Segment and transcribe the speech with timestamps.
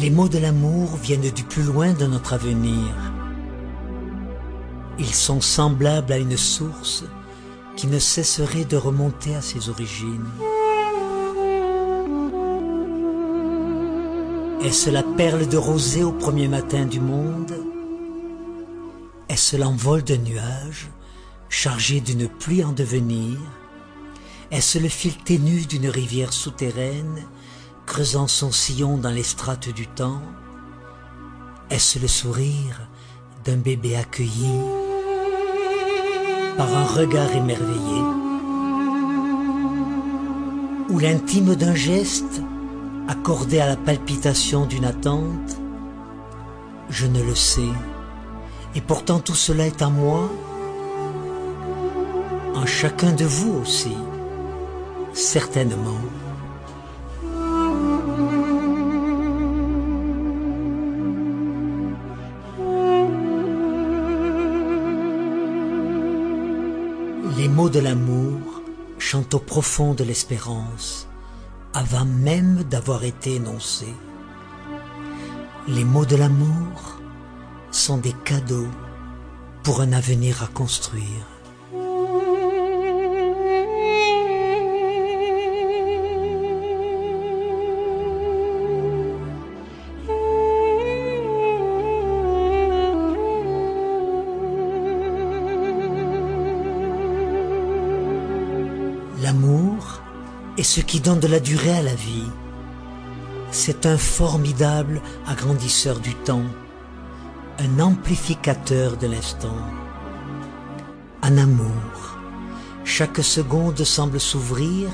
[0.00, 2.94] Les mots de l'amour viennent du plus loin de notre avenir.
[4.98, 7.04] Ils sont semblables à une source
[7.76, 10.30] qui ne cesserait de remonter à ses origines.
[14.62, 17.52] Est-ce la perle de rosée au premier matin du monde?
[19.28, 20.88] Est-ce l'envol de nuages
[21.50, 23.38] chargé d'une pluie en devenir?
[24.50, 27.26] Est-ce le fil ténu d'une rivière souterraine
[27.90, 30.22] creusant son sillon dans les strates du temps
[31.70, 32.88] Est-ce le sourire
[33.44, 34.60] d'un bébé accueilli
[36.56, 38.02] par un regard émerveillé
[40.90, 42.40] Ou l'intime d'un geste
[43.08, 45.56] accordé à la palpitation d'une attente?
[46.90, 47.74] Je ne le sais.
[48.76, 50.30] Et pourtant tout cela est en moi,
[52.54, 53.96] en chacun de vous aussi,
[55.12, 55.98] certainement.
[67.40, 68.60] Les mots de l'amour
[68.98, 71.08] chantent au profond de l'espérance,
[71.72, 73.94] avant même d'avoir été énoncés.
[75.66, 77.00] Les mots de l'amour
[77.70, 78.68] sont des cadeaux
[79.62, 81.39] pour un avenir à construire.
[99.22, 100.00] L'amour
[100.56, 102.30] est ce qui donne de la durée à la vie.
[103.50, 106.46] C'est un formidable agrandisseur du temps,
[107.58, 109.58] un amplificateur de l'instant.
[111.22, 112.16] En amour,
[112.84, 114.88] chaque seconde semble s'ouvrir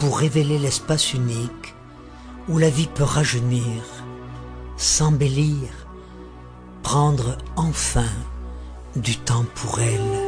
[0.00, 1.76] pour révéler l'espace unique
[2.48, 3.82] où la vie peut rajeunir,
[4.76, 5.68] s'embellir,
[6.82, 8.10] prendre enfin
[8.96, 10.21] du temps pour elle.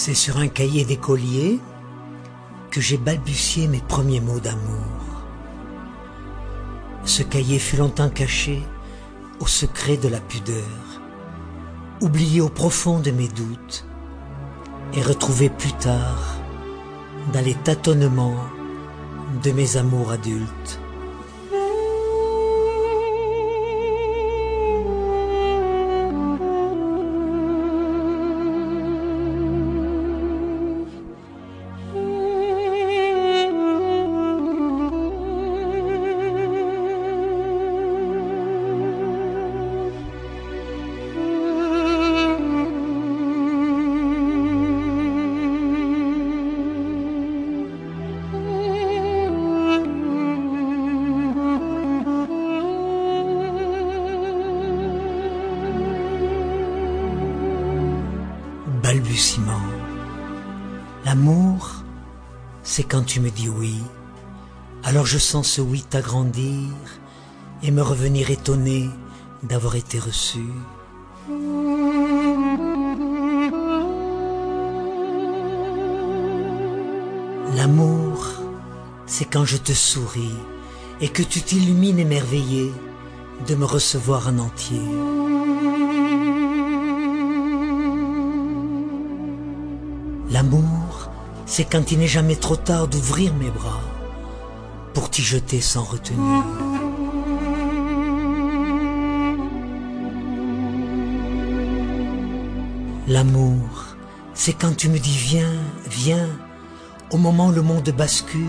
[0.00, 1.58] C'est sur un cahier d'écolier
[2.70, 5.24] que j'ai balbutié mes premiers mots d'amour.
[7.04, 8.62] Ce cahier fut longtemps caché
[9.40, 11.02] au secret de la pudeur,
[12.00, 13.86] oublié au profond de mes doutes
[14.94, 16.36] et retrouvé plus tard
[17.32, 18.46] dans les tâtonnements
[19.42, 20.80] de mes amours adultes.
[58.88, 59.68] Balbutiement.
[61.04, 61.84] L'amour,
[62.62, 63.82] c'est quand tu me dis oui.
[64.82, 66.70] Alors je sens ce oui t'agrandir
[67.62, 68.88] et me revenir étonné
[69.42, 70.46] d'avoir été reçu.
[77.56, 78.26] L'amour,
[79.04, 80.40] c'est quand je te souris
[81.02, 82.72] et que tu t'illumines émerveillé
[83.46, 84.80] de me recevoir en entier.
[90.30, 91.10] L'amour,
[91.46, 93.80] c'est quand il n'est jamais trop tard d'ouvrir mes bras
[94.92, 96.42] pour t'y jeter sans retenue.
[103.06, 103.96] L'amour,
[104.34, 106.28] c'est quand tu me dis viens, viens,
[107.10, 108.42] au moment où le monde bascule,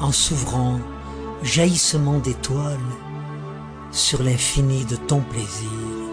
[0.00, 0.80] en s'ouvrant,
[1.42, 2.78] jaillissement d'étoiles
[3.90, 6.05] sur l'infini de ton plaisir.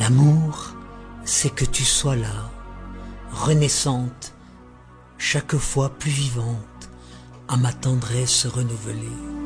[0.00, 0.74] L'amour,
[1.26, 2.50] c'est que tu sois là,
[3.32, 4.32] renaissante,
[5.18, 6.88] chaque fois plus vivante,
[7.48, 9.39] à ma tendresse renouvelée.